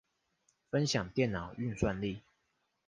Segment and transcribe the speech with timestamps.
[0.71, 2.23] 分享電腦運算力